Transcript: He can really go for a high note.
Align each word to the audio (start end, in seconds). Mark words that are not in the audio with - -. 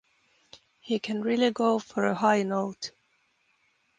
He 0.79 0.97
can 0.97 1.21
really 1.21 1.51
go 1.51 1.77
for 1.77 2.07
a 2.07 2.15
high 2.15 2.41
note. 2.41 2.91